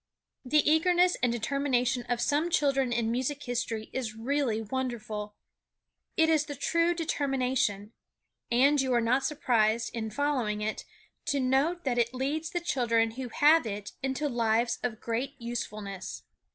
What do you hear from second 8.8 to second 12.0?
you are not surprised, in following it, to note that